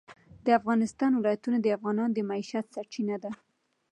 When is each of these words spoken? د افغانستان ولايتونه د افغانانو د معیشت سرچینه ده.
د 0.45 0.47
افغانستان 0.59 1.11
ولايتونه 1.13 1.57
د 1.61 1.67
افغانانو 1.77 2.13
د 2.15 2.19
معیشت 2.29 2.65
سرچینه 2.75 3.15
ده. 3.23 3.31